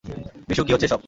[0.49, 0.99] বিশু, কী হচ্ছে এসব?